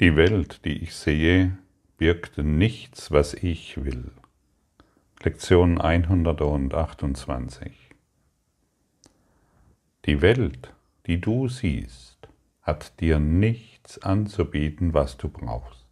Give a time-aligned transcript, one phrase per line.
[0.00, 1.58] Die Welt, die ich sehe,
[1.98, 4.10] birgt nichts, was ich will.
[5.22, 7.90] Lektion 128.
[10.06, 10.72] Die Welt,
[11.06, 12.26] die du siehst,
[12.62, 15.86] hat dir nichts anzubieten, was du brauchst.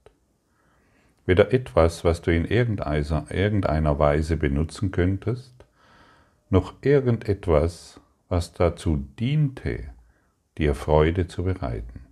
[1.26, 5.54] Weder etwas, was du in irgendeiner Weise benutzen könntest,
[6.48, 9.90] noch irgendetwas, was dazu diente,
[10.58, 12.09] dir Freude zu bereiten.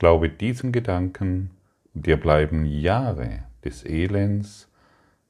[0.00, 1.50] Glaube diesen Gedanken,
[1.92, 4.72] dir bleiben Jahre des Elends,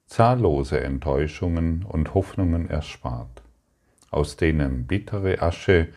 [0.07, 3.43] zahllose Enttäuschungen und Hoffnungen erspart,
[4.13, 5.89] aus denen bittere Asche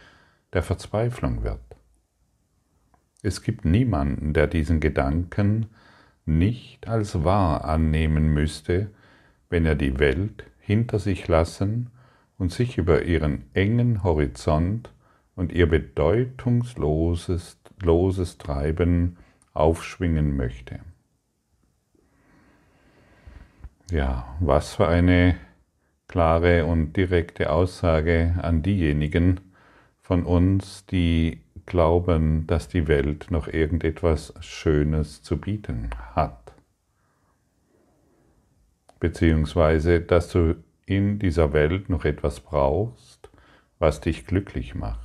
[0.54, 1.62] der Verzweiflung wird.
[3.22, 5.68] Es gibt niemanden, der diesen Gedanken
[6.26, 8.90] nicht als wahr annehmen müsste,
[9.52, 11.92] wenn er die Welt hinter sich lassen
[12.40, 14.92] und sich über ihren engen Horizont
[15.36, 19.18] und ihr bedeutungsloses loses Treiben
[19.54, 20.80] aufschwingen möchte.
[23.92, 25.36] Ja, was für eine
[26.08, 29.40] klare und direkte Aussage an diejenigen
[30.02, 36.54] von uns, die glauben, dass die Welt noch irgendetwas Schönes zu bieten hat.
[39.00, 43.30] Beziehungsweise, dass du in dieser Welt noch etwas brauchst,
[43.80, 45.03] was dich glücklich macht.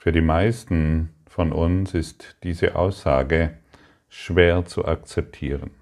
[0.00, 3.58] Für die meisten von uns ist diese Aussage
[4.08, 5.72] schwer zu akzeptieren.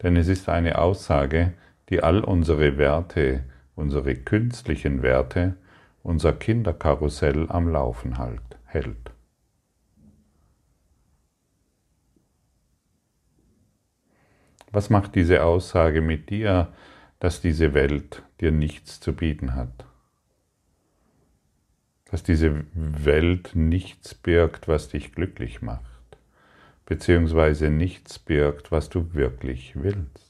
[0.00, 1.54] Denn es ist eine Aussage,
[1.88, 3.42] die all unsere Werte,
[3.74, 5.56] unsere künstlichen Werte,
[6.04, 9.10] unser Kinderkarussell am Laufen halt, hält.
[14.70, 16.72] Was macht diese Aussage mit dir,
[17.18, 19.88] dass diese Welt dir nichts zu bieten hat?
[22.10, 25.82] Dass diese Welt nichts birgt, was dich glücklich macht,
[26.86, 30.28] beziehungsweise nichts birgt, was du wirklich willst.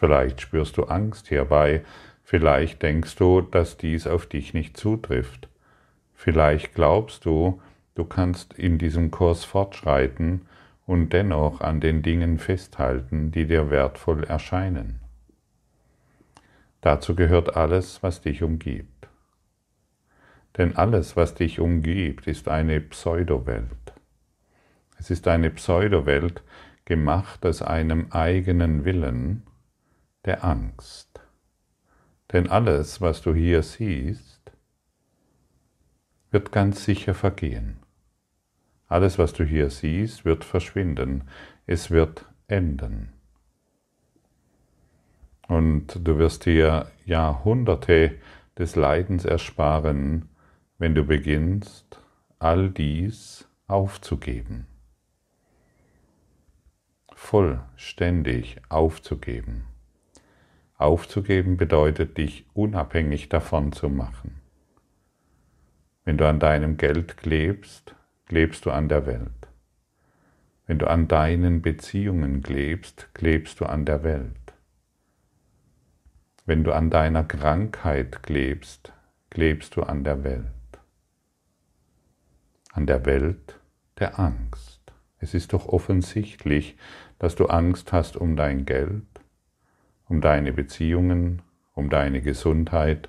[0.00, 1.84] Vielleicht spürst du Angst hierbei,
[2.22, 5.50] vielleicht denkst du, dass dies auf dich nicht zutrifft.
[6.14, 7.60] Vielleicht glaubst du,
[7.94, 10.46] du kannst in diesem Kurs fortschreiten
[10.86, 15.00] und dennoch an den Dingen festhalten, die dir wertvoll erscheinen.
[16.80, 19.08] Dazu gehört alles, was dich umgibt.
[20.56, 23.94] Denn alles, was dich umgibt, ist eine Pseudowelt.
[24.98, 26.42] Es ist eine Pseudowelt,
[26.84, 29.44] gemacht aus einem eigenen Willen,
[30.24, 31.20] der Angst.
[32.32, 34.52] Denn alles, was du hier siehst,
[36.30, 37.78] wird ganz sicher vergehen.
[38.88, 41.28] Alles, was du hier siehst, wird verschwinden.
[41.66, 43.12] Es wird enden.
[45.50, 48.12] Und du wirst dir Jahrhunderte
[48.56, 50.28] des Leidens ersparen,
[50.78, 52.00] wenn du beginnst,
[52.38, 54.68] all dies aufzugeben.
[57.12, 59.64] Vollständig aufzugeben.
[60.76, 64.40] Aufzugeben bedeutet, dich unabhängig davon zu machen.
[66.04, 67.96] Wenn du an deinem Geld klebst,
[68.26, 69.48] klebst du an der Welt.
[70.68, 74.39] Wenn du an deinen Beziehungen klebst, klebst du an der Welt.
[76.50, 78.92] Wenn du an deiner Krankheit klebst,
[79.30, 80.46] klebst du an der Welt.
[82.72, 83.60] An der Welt
[84.00, 84.80] der Angst.
[85.20, 86.76] Es ist doch offensichtlich,
[87.20, 89.06] dass du Angst hast um dein Geld,
[90.08, 91.40] um deine Beziehungen,
[91.72, 93.08] um deine Gesundheit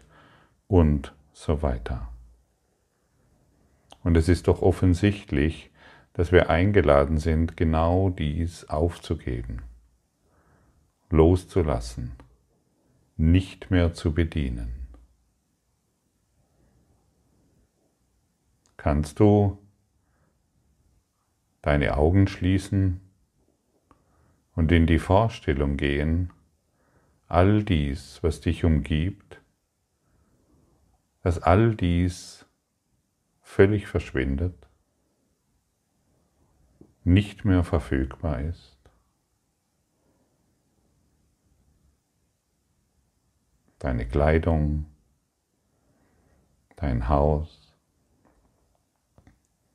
[0.68, 2.10] und so weiter.
[4.04, 5.72] Und es ist doch offensichtlich,
[6.14, 9.64] dass wir eingeladen sind, genau dies aufzugeben,
[11.10, 12.12] loszulassen,
[13.22, 14.88] nicht mehr zu bedienen.
[18.78, 19.60] Kannst du
[21.62, 23.00] deine Augen schließen
[24.56, 26.34] und in die Vorstellung gehen,
[27.28, 29.40] all dies, was dich umgibt,
[31.22, 32.48] dass all dies
[33.44, 34.68] völlig verschwindet,
[37.04, 38.81] nicht mehr verfügbar ist.
[43.82, 44.86] Deine Kleidung,
[46.76, 47.74] dein Haus,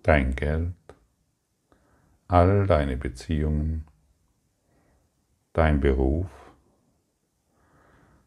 [0.04, 0.76] dein Geld,
[2.28, 3.84] all deine Beziehungen,
[5.52, 6.30] dein Beruf,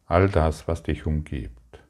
[0.06, 1.81] all das, was dich umgibt.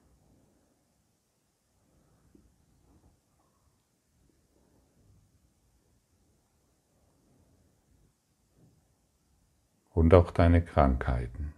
[9.90, 11.49] Und auch deine Krankheiten.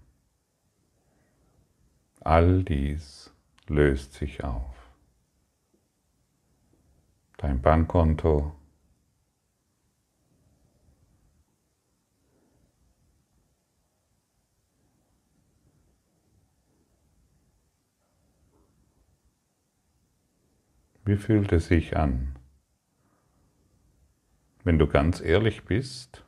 [2.21, 3.33] All dies
[3.67, 4.71] löst sich auf.
[7.41, 8.55] dein Bankkonto,
[21.03, 22.35] Wie fühlt es sich an?
[24.63, 26.23] Wenn du ganz ehrlich bist,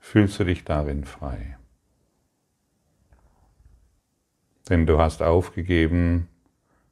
[0.00, 1.56] fühlst du dich darin frei.
[4.68, 6.28] Denn du hast aufgegeben,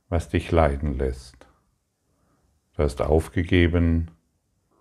[0.08, 1.46] was dich leiden lässt.
[2.76, 4.10] Du hast aufgegeben,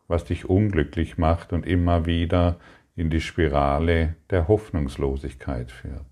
[0.08, 2.60] was dich unglücklich macht und immer wieder
[2.96, 6.06] in die Spirale der Hoffnungslosigkeit führt.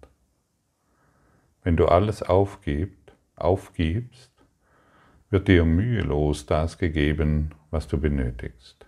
[1.64, 4.32] Wenn du alles aufgibst, aufgibst,
[5.30, 8.86] wird dir mühelos das gegeben, was du benötigst.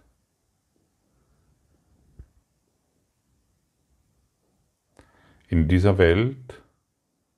[5.48, 6.62] In dieser Welt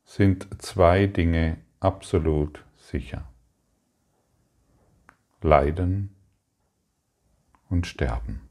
[0.06, 3.28] sind zwei Dinge absolut sicher.
[5.42, 6.16] Leiden
[7.70, 8.42] und Sterben.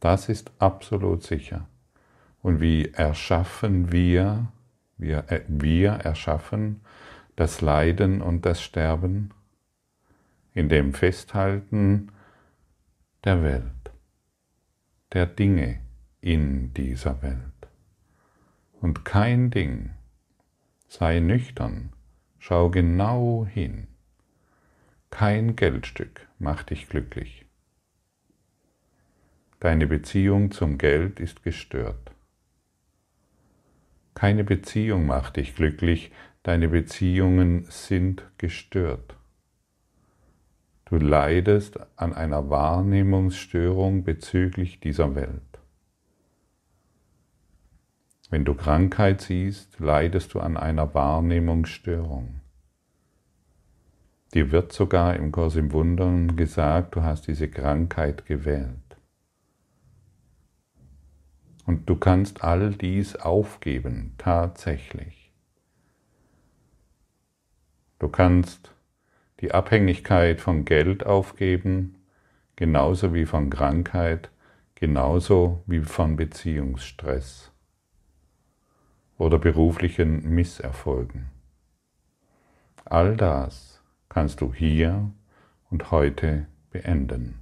[0.00, 1.66] Das ist absolut sicher.
[2.42, 4.52] Und wie erschaffen wir,
[4.96, 6.82] wir, äh, wir erschaffen
[7.36, 9.30] das Leiden und das Sterben,
[10.54, 12.10] in dem Festhalten
[13.24, 13.92] der Welt,
[15.12, 15.80] der Dinge
[16.20, 17.67] in dieser Welt.
[18.80, 19.90] Und kein Ding,
[20.86, 21.92] sei nüchtern,
[22.38, 23.88] schau genau hin.
[25.10, 27.44] Kein Geldstück macht dich glücklich.
[29.60, 32.12] Deine Beziehung zum Geld ist gestört.
[34.14, 36.12] Keine Beziehung macht dich glücklich,
[36.48, 39.16] Deine Beziehungen sind gestört.
[40.86, 45.42] Du leidest an einer Wahrnehmungsstörung bezüglich dieser Welt.
[48.30, 52.40] Wenn du Krankheit siehst, leidest du an einer Wahrnehmungsstörung.
[54.34, 58.74] Dir wird sogar im Kurs im Wundern gesagt, du hast diese Krankheit gewählt.
[61.64, 65.32] Und du kannst all dies aufgeben, tatsächlich.
[67.98, 68.74] Du kannst
[69.40, 71.96] die Abhängigkeit von Geld aufgeben,
[72.56, 74.30] genauso wie von Krankheit,
[74.74, 77.52] genauso wie von Beziehungsstress
[79.18, 81.26] oder beruflichen Misserfolgen.
[82.86, 85.10] All das kannst du hier
[85.70, 87.40] und heute beenden,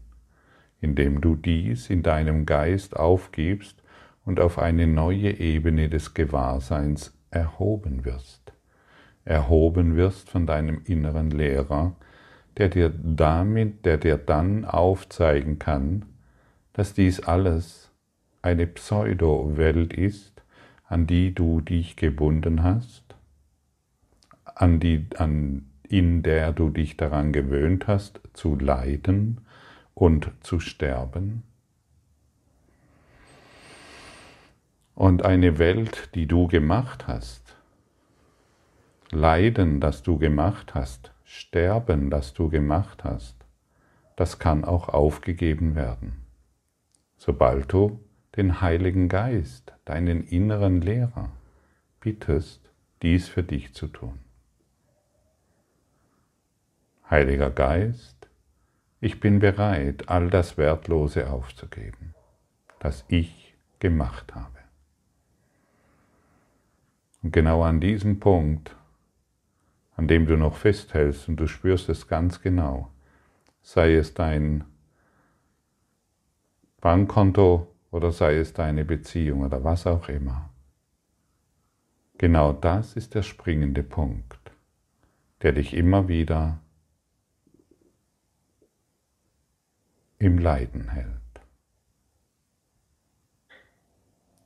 [0.80, 3.82] indem du dies in deinem Geist aufgibst
[4.24, 8.46] und auf eine neue Ebene des Gewahrseins erhoben wirst
[9.26, 11.94] erhoben wirst von deinem inneren Lehrer,
[12.56, 16.06] der dir damit, der dir dann aufzeigen kann,
[16.72, 17.90] dass dies alles
[18.40, 20.35] eine Pseudo-Welt ist,
[20.88, 23.16] an die du dich gebunden hast,
[24.44, 29.40] an die, an, in der du dich daran gewöhnt hast, zu leiden
[29.94, 31.42] und zu sterben.
[34.94, 37.56] Und eine Welt, die du gemacht hast,
[39.10, 43.36] Leiden, das du gemacht hast, Sterben, das du gemacht hast,
[44.16, 46.24] das kann auch aufgegeben werden.
[47.16, 48.00] Sobald du
[48.36, 51.30] den Heiligen Geist, deinen inneren Lehrer,
[52.00, 54.18] bittest, dies für dich zu tun.
[57.08, 58.28] Heiliger Geist,
[59.00, 62.14] ich bin bereit, all das Wertlose aufzugeben,
[62.80, 64.58] das ich gemacht habe.
[67.22, 68.76] Und genau an diesem Punkt
[69.96, 72.90] an dem du noch festhältst und du spürst es ganz genau,
[73.62, 74.64] sei es dein
[76.80, 80.50] Bankkonto oder sei es deine Beziehung oder was auch immer.
[82.18, 84.52] Genau das ist der springende Punkt,
[85.40, 86.60] der dich immer wieder
[90.18, 91.10] im Leiden hält.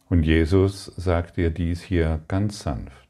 [0.08, 3.08] Und Jesus sagt dir dies hier ganz sanft.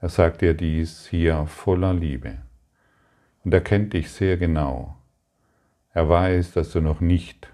[0.00, 2.38] Er sagt dir dies hier voller Liebe.
[3.42, 4.96] Und er kennt dich sehr genau.
[5.92, 7.50] Er weiß, dass du noch nicht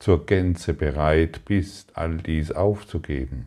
[0.00, 3.46] zur Gänze bereit bist, all dies aufzugeben.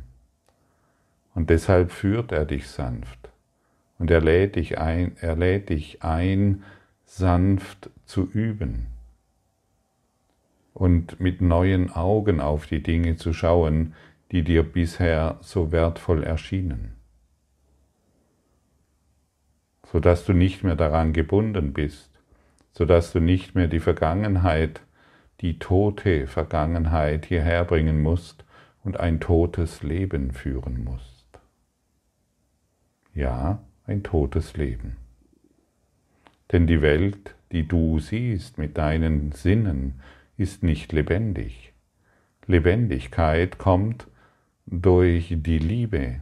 [1.35, 3.19] Und deshalb führt er dich sanft.
[3.99, 6.63] Und er lädt dich ein, er lädt dich ein,
[7.05, 8.87] sanft zu üben
[10.73, 13.93] und mit neuen Augen auf die Dinge zu schauen,
[14.31, 16.95] die dir bisher so wertvoll erschienen
[19.93, 22.09] sodass du nicht mehr daran gebunden bist,
[22.71, 24.81] sodass du nicht mehr die Vergangenheit,
[25.43, 28.45] die tote Vergangenheit hierher bringen musst
[28.81, 31.27] und ein totes Leben führen musst.
[33.13, 34.95] Ja, ein totes Leben.
[36.53, 39.99] Denn die Welt, die du siehst mit deinen Sinnen,
[40.37, 41.73] ist nicht lebendig.
[42.47, 44.07] Lebendigkeit kommt
[44.65, 46.21] durch die Liebe,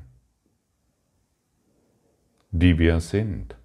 [2.50, 3.56] die wir sind.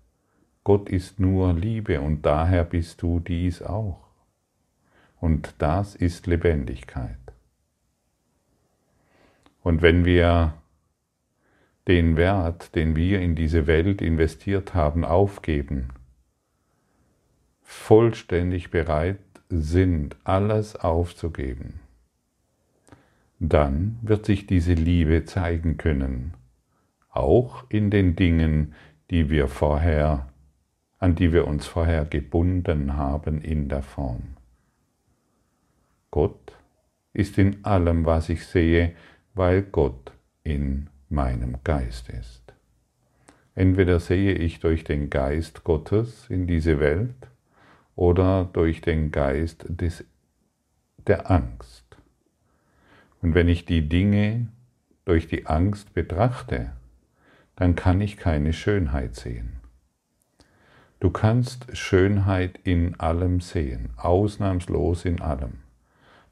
[0.64, 4.05] Gott ist nur Liebe und daher bist du dies auch.
[5.20, 7.18] Und das ist Lebendigkeit.
[9.62, 10.54] Und wenn wir
[11.88, 15.88] den Wert, den wir in diese Welt investiert haben, aufgeben,
[17.62, 19.18] vollständig bereit
[19.48, 21.80] sind, alles aufzugeben,
[23.38, 26.34] dann wird sich diese Liebe zeigen können,
[27.10, 28.74] auch in den Dingen,
[29.10, 30.28] die wir vorher,
[30.98, 34.35] an die wir uns vorher gebunden haben in der Form.
[36.16, 36.56] Gott
[37.12, 38.94] ist in allem, was ich sehe,
[39.34, 40.12] weil Gott
[40.44, 42.54] in meinem Geist ist.
[43.54, 47.28] Entweder sehe ich durch den Geist Gottes in diese Welt
[47.96, 50.06] oder durch den Geist des,
[51.06, 51.98] der Angst.
[53.20, 54.48] Und wenn ich die Dinge
[55.04, 56.72] durch die Angst betrachte,
[57.56, 59.60] dann kann ich keine Schönheit sehen.
[60.98, 65.65] Du kannst Schönheit in allem sehen, ausnahmslos in allem.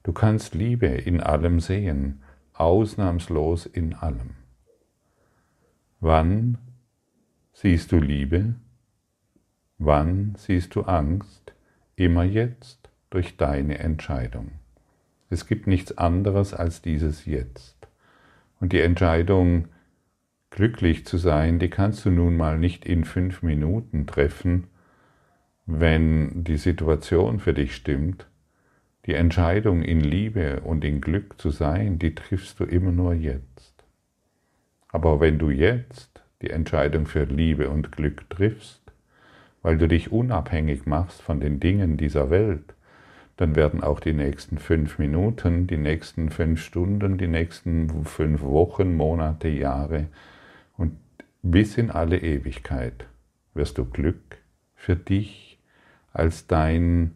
[0.04, 4.36] Du kannst Liebe in allem sehen, ausnahmslos in allem.
[5.98, 6.58] Wann
[7.54, 8.54] siehst du Liebe?
[9.78, 11.54] Wann siehst du Angst?
[11.96, 14.52] Immer jetzt durch deine Entscheidung.
[15.30, 17.88] Es gibt nichts anderes als dieses Jetzt.
[18.60, 19.68] Und die Entscheidung,
[20.50, 24.66] glücklich zu sein, die kannst du nun mal nicht in fünf Minuten treffen,
[25.64, 28.26] wenn die Situation für dich stimmt.
[29.06, 33.84] Die Entscheidung in Liebe und in Glück zu sein, die triffst du immer nur jetzt.
[34.88, 38.80] Aber wenn du jetzt die Entscheidung für Liebe und Glück triffst,
[39.62, 42.74] weil du dich unabhängig machst von den Dingen dieser Welt,
[43.36, 48.94] dann werden auch die nächsten fünf Minuten, die nächsten fünf Stunden, die nächsten fünf Wochen,
[48.94, 50.06] Monate, Jahre
[50.76, 50.96] und
[51.42, 53.06] bis in alle Ewigkeit
[53.54, 54.38] wirst du Glück
[54.76, 55.58] für dich
[56.12, 57.12] als dein,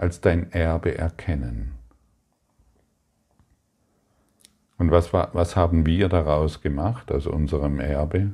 [0.00, 1.72] als dein Erbe erkennen.
[4.78, 8.32] Und was, was haben wir daraus gemacht aus unserem Erbe?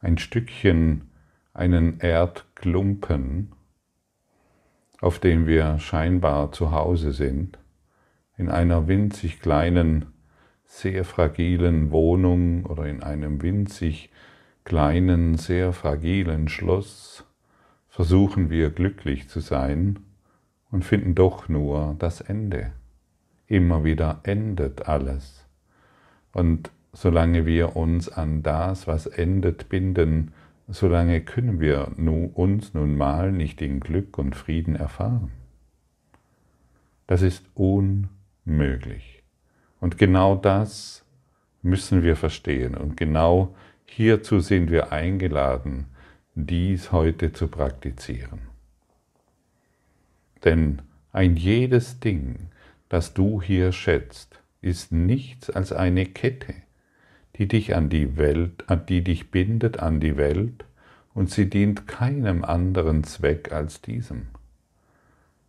[0.00, 1.10] Ein Stückchen,
[1.54, 3.50] einen Erdklumpen,
[5.00, 7.58] auf dem wir scheinbar zu Hause sind,
[8.36, 10.06] in einer winzig kleinen,
[10.64, 14.12] sehr fragilen Wohnung oder in einem winzig
[14.62, 17.24] kleinen, sehr fragilen Schloss,
[17.88, 20.04] versuchen wir glücklich zu sein
[20.70, 22.72] und finden doch nur das Ende
[23.48, 25.44] immer wieder endet alles.
[26.32, 30.32] Und solange wir uns an das, was endet, binden,
[30.68, 31.92] solange können wir
[32.34, 35.32] uns nun mal nicht in Glück und Frieden erfahren.
[37.06, 39.22] Das ist unmöglich.
[39.80, 41.04] Und genau das
[41.62, 42.74] müssen wir verstehen.
[42.74, 43.54] Und genau
[43.86, 45.86] hierzu sind wir eingeladen,
[46.34, 48.47] dies heute zu praktizieren.
[50.44, 52.48] Denn ein jedes Ding,
[52.88, 56.54] das du hier schätzt, ist nichts als eine Kette,
[57.36, 60.64] die dich an die Welt, die dich bindet an die Welt,
[61.14, 64.28] und sie dient keinem anderen Zweck als diesem.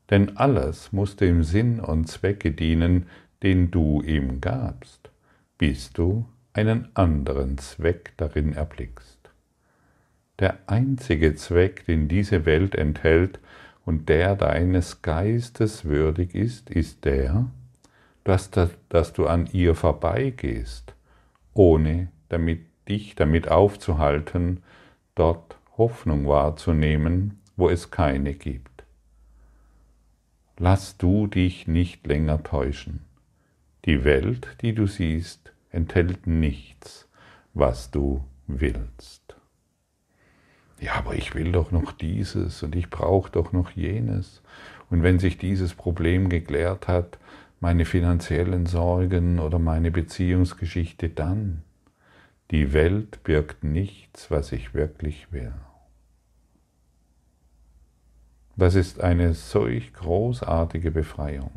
[0.10, 3.05] Denn alles muss dem Sinn und Zwecke dienen,
[3.43, 5.12] den du ihm gabst,
[5.58, 9.17] bis du einen anderen Zweck darin erblickst.
[10.39, 13.39] Der einzige Zweck, den diese Welt enthält,
[13.86, 17.50] und der deines Geistes würdig ist, ist der,
[18.24, 18.51] dass,
[18.89, 20.93] dass du an ihr vorbeigehst,
[21.53, 24.62] ohne damit, dich damit aufzuhalten,
[25.15, 28.83] dort Hoffnung wahrzunehmen, wo es keine gibt.
[30.57, 33.05] Lass du dich nicht länger täuschen.
[33.86, 37.07] Die Welt, die du siehst, enthält nichts,
[37.53, 39.38] was du willst
[40.81, 44.41] ja, aber ich will doch noch dieses und ich brauche doch noch jenes.
[44.89, 47.17] Und wenn sich dieses Problem geklärt hat,
[47.59, 51.63] meine finanziellen Sorgen oder meine Beziehungsgeschichte dann,
[52.51, 55.53] die Welt birgt nichts, was ich wirklich will.
[58.55, 61.51] Das ist eine solch großartige Befreiung.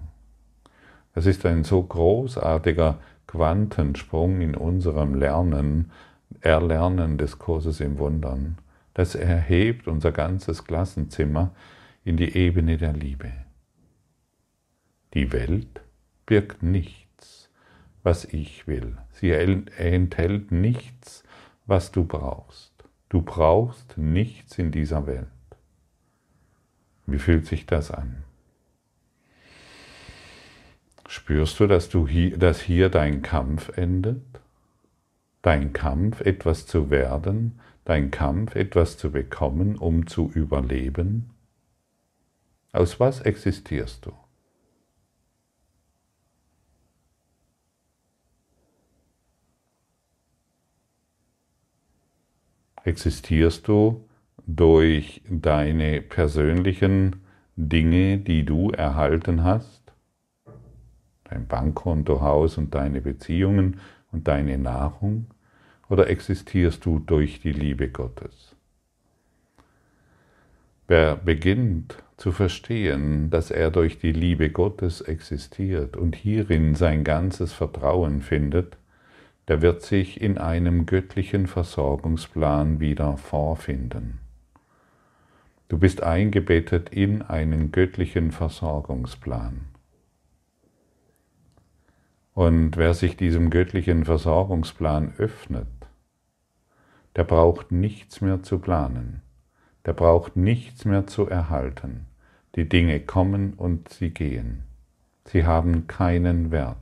[1.14, 5.90] Das ist ein so großartiger Quantensprung in unserem Lernen,
[6.40, 8.58] Erlernen des Kurses im Wundern
[8.94, 11.54] das erhebt unser ganzes Klassenzimmer
[12.04, 13.32] in die Ebene der Liebe.
[15.14, 15.82] Die Welt
[16.26, 17.50] birgt nichts,
[18.02, 18.96] was ich will.
[19.12, 21.22] Sie enthält nichts,
[21.66, 22.72] was du brauchst.
[23.08, 25.26] Du brauchst nichts in dieser Welt.
[27.06, 28.24] Wie fühlt sich das an?
[31.06, 34.22] Spürst du, dass, du hier, dass hier dein Kampf endet?
[35.42, 41.30] Dein Kampf, etwas zu werden, dein Kampf, etwas zu bekommen, um zu überleben?
[42.72, 44.12] Aus was existierst du?
[52.84, 54.08] Existierst du
[54.46, 57.22] durch deine persönlichen
[57.56, 59.92] Dinge, die du erhalten hast?
[61.24, 63.80] Dein Bankkonto, Haus und deine Beziehungen
[64.12, 65.26] und deine Nahrung?
[65.88, 68.54] Oder existierst du durch die Liebe Gottes?
[70.88, 77.52] Wer beginnt zu verstehen, dass er durch die Liebe Gottes existiert und hierin sein ganzes
[77.52, 78.76] Vertrauen findet,
[79.48, 84.20] der wird sich in einem göttlichen Versorgungsplan wieder vorfinden.
[85.68, 89.71] Du bist eingebettet in einen göttlichen Versorgungsplan.
[92.34, 95.66] Und wer sich diesem göttlichen Versorgungsplan öffnet,
[97.14, 99.20] der braucht nichts mehr zu planen,
[99.84, 102.06] der braucht nichts mehr zu erhalten.
[102.54, 104.62] Die Dinge kommen und sie gehen.
[105.26, 106.76] Sie haben keinen Wert.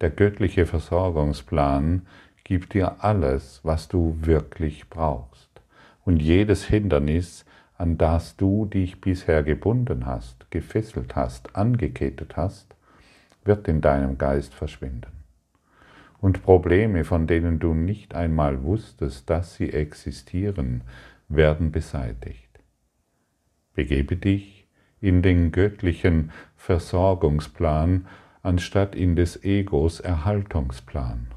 [0.00, 2.06] Der göttliche Versorgungsplan
[2.44, 5.50] gibt dir alles, was du wirklich brauchst.
[6.04, 7.44] Und jedes Hindernis,
[7.78, 12.74] an das du dich bisher gebunden hast, gefesselt hast, angekettet hast,
[13.44, 15.12] wird in deinem Geist verschwinden.
[16.20, 20.82] Und Probleme, von denen du nicht einmal wusstest, dass sie existieren,
[21.28, 22.60] werden beseitigt.
[23.74, 24.68] Begebe dich
[25.00, 28.06] in den göttlichen Versorgungsplan
[28.42, 31.28] anstatt in des Egos Erhaltungsplan.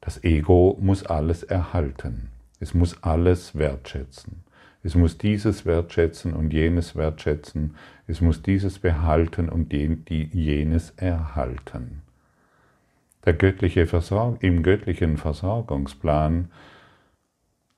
[0.00, 2.30] Das Ego muss alles erhalten,
[2.60, 4.44] es muss alles wertschätzen,
[4.82, 12.02] es muss dieses wertschätzen und jenes wertschätzen, es muss dieses behalten und jenes erhalten.
[13.24, 16.50] Der göttliche Versorg Im göttlichen Versorgungsplan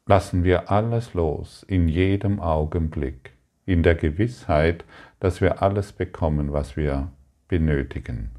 [0.07, 3.33] lassen wir alles los in jedem Augenblick,
[3.65, 4.85] in der Gewissheit,
[5.21, 7.11] dass wir alles bekommen, was wir
[7.49, 8.31] benötigen.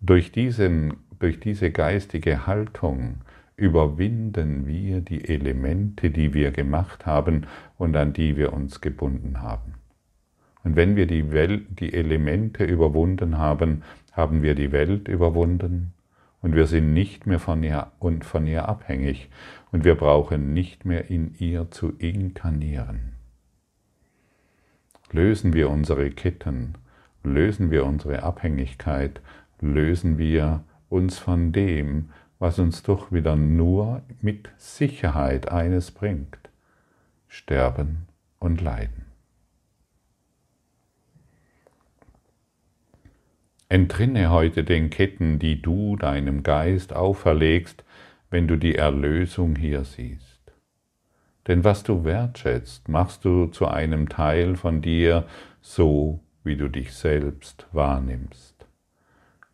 [0.00, 3.18] Durch, diesen, durch diese geistige Haltung
[3.56, 9.77] überwinden wir die Elemente, die wir gemacht haben und an die wir uns gebunden haben.
[10.68, 15.94] Und wenn wir die, Welt, die Elemente überwunden haben, haben wir die Welt überwunden
[16.42, 19.30] und wir sind nicht mehr von ihr, und von ihr abhängig
[19.72, 23.14] und wir brauchen nicht mehr in ihr zu inkarnieren.
[25.10, 26.74] Lösen wir unsere Ketten
[27.22, 29.22] lösen wir unsere Abhängigkeit,
[29.62, 36.50] lösen wir uns von dem, was uns doch wieder nur mit Sicherheit eines bringt,
[37.26, 38.06] Sterben
[38.38, 39.07] und Leiden.
[43.70, 47.84] Entrinne heute den Ketten, die du deinem Geist auferlegst,
[48.30, 50.40] wenn du die Erlösung hier siehst.
[51.46, 55.26] Denn was du wertschätzt, machst du zu einem Teil von dir
[55.60, 58.66] so, wie du dich selbst wahrnimmst.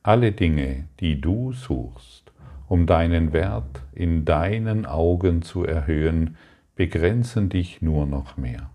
[0.05, 2.33] Alle Dinge, die du suchst,
[2.69, 6.37] um deinen Wert in deinen Augen zu erhöhen,
[6.77, 8.71] begrenzen dich nur noch mehr,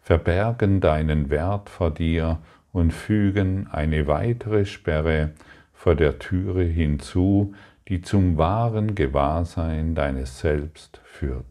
[0.00, 2.38] verbergen deinen Wert vor dir
[2.74, 5.32] und fügen eine weitere Sperre
[5.72, 7.54] vor der Türe hinzu,
[7.88, 11.46] die zum wahren Gewahrsein deines Selbst führt.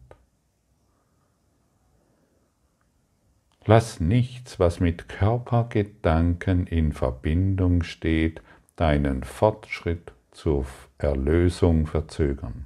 [3.66, 8.42] Lass nichts, was mit Körpergedanken in Verbindung steht,
[8.76, 10.66] deinen Fortschritt zur
[10.98, 12.66] Erlösung verzögern.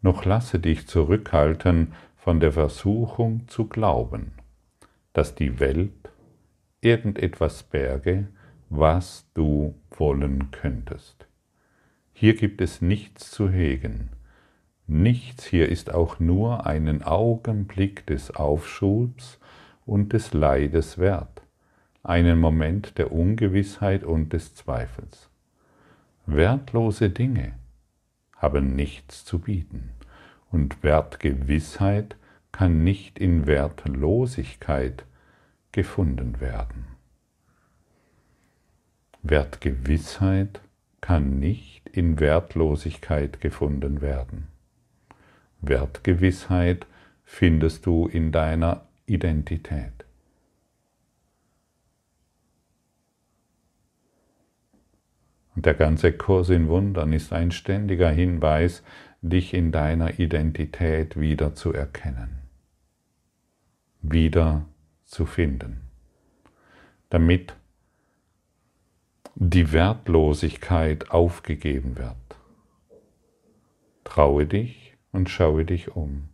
[0.00, 4.30] Noch lasse dich zurückhalten von der Versuchung zu glauben,
[5.12, 5.97] dass die Welt
[6.80, 8.28] irgendetwas berge,
[8.70, 11.26] was du wollen könntest.
[12.12, 14.10] Hier gibt es nichts zu hegen.
[14.86, 19.38] Nichts hier ist auch nur einen Augenblick des Aufschubs
[19.86, 21.42] und des Leides wert,
[22.02, 25.28] einen Moment der Ungewissheit und des Zweifels.
[26.26, 27.54] Wertlose Dinge
[28.36, 29.90] haben nichts zu bieten
[30.50, 32.16] und Wertgewissheit
[32.52, 35.04] kann nicht in Wertlosigkeit
[35.72, 36.86] gefunden werden.
[39.22, 40.60] Wertgewissheit
[41.00, 44.48] kann nicht in Wertlosigkeit gefunden werden.
[45.60, 46.86] Wertgewissheit
[47.24, 50.04] findest du in deiner Identität.
[55.54, 58.84] Und der ganze Kurs in Wundern ist ein ständiger Hinweis,
[59.22, 62.38] dich in deiner Identität wieder zu erkennen,
[64.00, 64.66] wieder
[65.08, 65.80] zu finden,
[67.10, 67.54] damit
[69.34, 72.14] die Wertlosigkeit aufgegeben wird.
[74.04, 76.28] Traue dich und schaue dich um.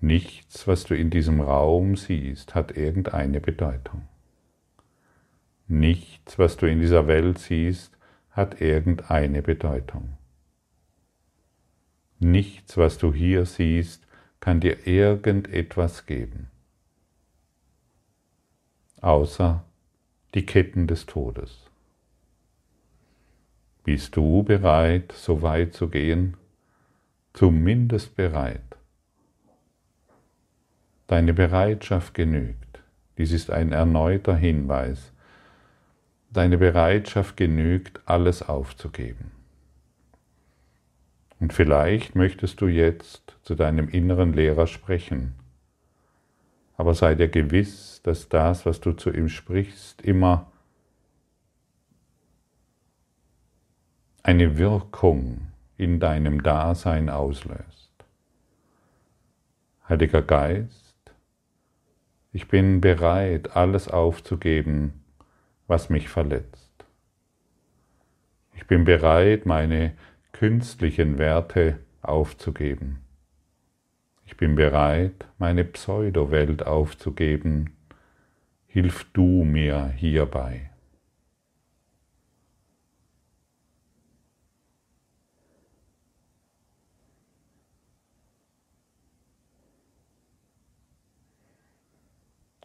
[0.00, 4.06] Nichts, was du in diesem Raum siehst, hat irgendeine Bedeutung.
[5.68, 7.96] Nichts, was du in dieser Welt siehst,
[8.30, 10.16] hat irgendeine Bedeutung.
[12.18, 14.06] Nichts, was du hier siehst,
[14.38, 16.50] kann dir irgendetwas geben,
[19.00, 19.64] außer
[20.34, 21.70] die Ketten des Todes.
[23.84, 26.36] Bist du bereit, so weit zu gehen?
[27.32, 28.60] Zumindest bereit.
[31.06, 32.80] Deine Bereitschaft genügt.
[33.16, 35.12] Dies ist ein erneuter Hinweis.
[36.30, 39.30] Deine Bereitschaft genügt, alles aufzugeben.
[41.38, 45.34] Und vielleicht möchtest du jetzt zu deinem inneren Lehrer sprechen
[46.76, 50.52] aber sei dir gewiss, dass das, was du zu ihm sprichst, immer
[54.22, 57.92] eine Wirkung in deinem Dasein auslöst.
[59.88, 60.96] Heiliger Geist,
[62.32, 65.04] ich bin bereit, alles aufzugeben,
[65.66, 66.84] was mich verletzt.
[68.54, 69.96] Ich bin bereit, meine
[70.32, 73.05] künstlichen Werte aufzugeben.
[74.36, 77.76] Bin bereit, meine Pseudowelt aufzugeben.
[78.66, 80.70] Hilf du mir hierbei.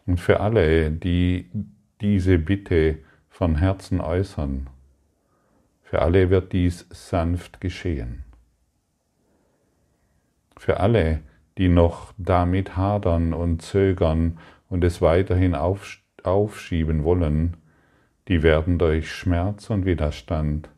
[0.04, 1.50] Und für alle, die
[2.02, 2.98] diese Bitte
[3.30, 4.68] von Herzen äußern,
[5.82, 8.24] für alle wird dies sanft geschehen.
[10.58, 11.22] Für alle,
[11.58, 14.38] die noch damit hadern und zögern
[14.68, 17.56] und es weiterhin aufschieben wollen,
[18.28, 20.70] die werden durch Schmerz und Widerstand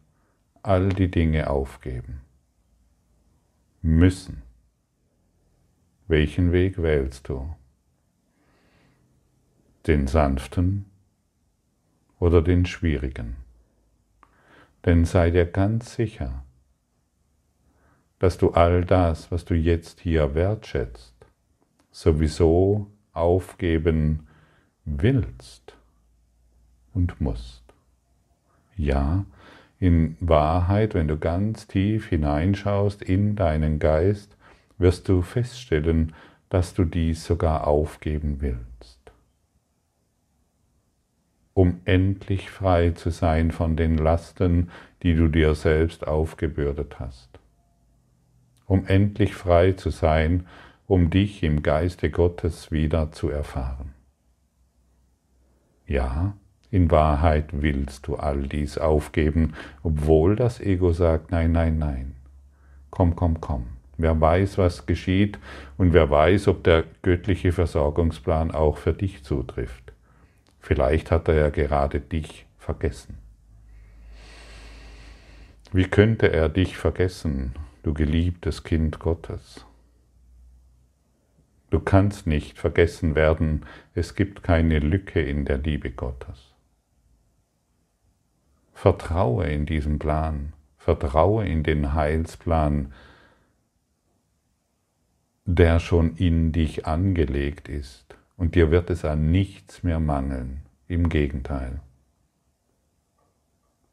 [0.62, 2.22] all die Dinge aufgeben.
[3.82, 4.42] Müssen.
[6.08, 7.54] Welchen Weg wählst du?
[9.86, 10.86] Den sanften
[12.18, 13.36] oder den schwierigen?
[14.84, 16.43] Denn sei dir ganz sicher,
[18.18, 21.14] dass du all das, was du jetzt hier wertschätzt,
[21.90, 24.26] sowieso aufgeben
[24.84, 25.76] willst
[26.92, 27.62] und musst.
[28.76, 29.24] Ja,
[29.78, 34.36] in Wahrheit, wenn du ganz tief hineinschaust in deinen Geist,
[34.78, 36.14] wirst du feststellen,
[36.48, 39.12] dass du dies sogar aufgeben willst,
[41.52, 44.70] um endlich frei zu sein von den Lasten,
[45.02, 47.33] die du dir selbst aufgebürdet hast
[48.66, 50.46] um endlich frei zu sein,
[50.86, 53.92] um dich im Geiste Gottes wieder zu erfahren.
[55.86, 56.36] Ja,
[56.70, 62.14] in Wahrheit willst du all dies aufgeben, obwohl das Ego sagt, nein, nein, nein.
[62.90, 63.66] Komm, komm, komm.
[63.96, 65.38] Wer weiß, was geschieht
[65.76, 69.92] und wer weiß, ob der göttliche Versorgungsplan auch für dich zutrifft.
[70.58, 73.18] Vielleicht hat er ja gerade dich vergessen.
[75.72, 79.66] Wie könnte er dich vergessen, du geliebtes Kind Gottes.
[81.68, 86.54] Du kannst nicht vergessen werden, es gibt keine Lücke in der Liebe Gottes.
[88.72, 92.92] Vertraue in diesen Plan, vertraue in den Heilsplan,
[95.44, 101.10] der schon in dich angelegt ist, und dir wird es an nichts mehr mangeln, im
[101.10, 101.80] Gegenteil.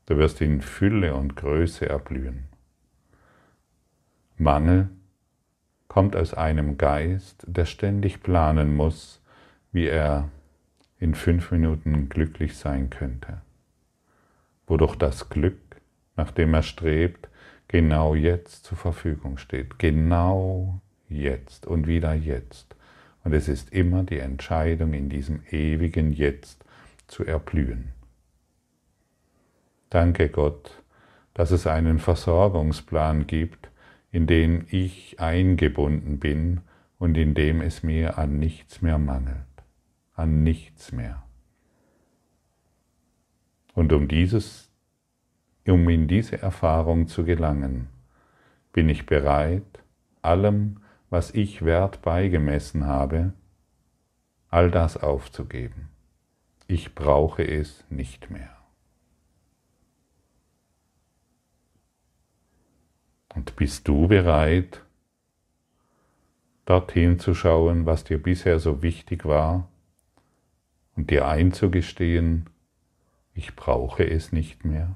[0.06, 2.51] Du wirst in Fülle und Größe erblühen.
[4.42, 4.90] Mangel
[5.88, 9.22] kommt aus einem Geist, der ständig planen muss,
[9.72, 10.30] wie er
[11.00, 13.42] in fünf Minuten glücklich sein könnte,
[14.68, 15.60] wodurch das Glück,
[16.16, 17.30] nach dem er strebt,
[17.68, 22.76] genau jetzt zur Verfügung steht, genau jetzt und wieder jetzt.
[23.24, 26.66] Und es ist immer die Entscheidung, in diesem ewigen Jetzt
[27.08, 27.90] zu erblühen.
[29.92, 30.82] Danke Gott,
[31.34, 33.71] dass es einen Versorgungsplan gibt,
[34.12, 36.62] in dem ich eingebunden bin
[36.98, 39.38] und in dem es mir an nichts mehr mangelt,
[40.14, 41.24] an nichts mehr.
[43.74, 44.70] Und um dieses,
[45.66, 47.88] um in diese Erfahrung zu gelangen,
[48.74, 49.84] bin ich bereit,
[50.22, 53.34] allem, was ich Wert beigemessen habe,
[54.50, 55.90] all das aufzugeben.
[56.68, 58.61] Ich brauche es nicht mehr.
[63.34, 64.82] Und bist du bereit,
[66.66, 69.70] dorthin zu schauen, was dir bisher so wichtig war
[70.96, 72.50] und dir einzugestehen,
[73.34, 74.96] ich brauche es nicht mehr.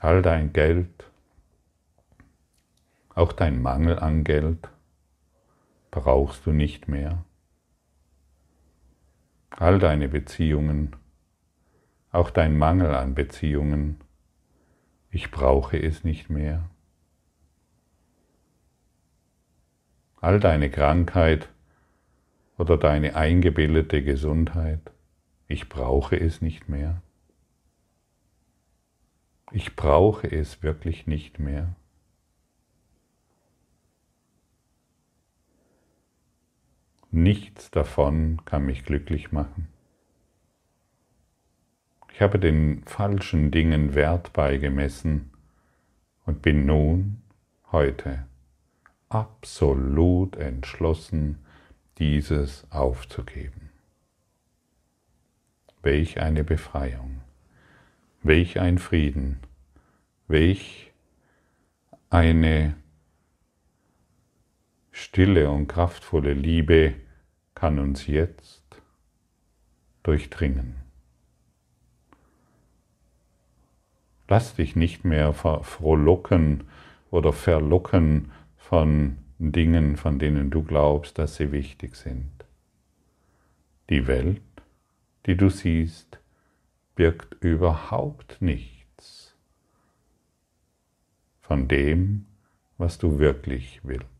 [0.00, 1.10] All dein Geld,
[3.14, 4.68] auch dein Mangel an Geld
[5.90, 7.24] brauchst du nicht mehr.
[9.50, 10.96] All deine Beziehungen,
[12.14, 14.00] auch dein Mangel an Beziehungen,
[15.10, 16.70] ich brauche es nicht mehr.
[20.20, 21.48] All deine Krankheit
[22.56, 24.80] oder deine eingebildete Gesundheit,
[25.48, 27.02] ich brauche es nicht mehr.
[29.50, 31.74] Ich brauche es wirklich nicht mehr.
[37.10, 39.73] Nichts davon kann mich glücklich machen.
[42.14, 45.32] Ich habe den falschen Dingen Wert beigemessen
[46.24, 47.20] und bin nun,
[47.72, 48.24] heute,
[49.08, 51.44] absolut entschlossen,
[51.98, 53.70] dieses aufzugeben.
[55.82, 57.20] Welch eine Befreiung,
[58.22, 59.40] welch ein Frieden,
[60.28, 60.92] welch
[62.10, 62.76] eine
[64.92, 66.94] stille und kraftvolle Liebe
[67.56, 68.62] kann uns jetzt
[70.04, 70.83] durchdringen.
[74.28, 76.64] Lass dich nicht mehr frohlocken
[77.10, 82.30] oder verlocken von Dingen, von denen du glaubst, dass sie wichtig sind.
[83.90, 84.40] Die Welt,
[85.26, 86.18] die du siehst,
[86.94, 89.34] birgt überhaupt nichts
[91.40, 92.26] von dem,
[92.78, 94.13] was du wirklich willst.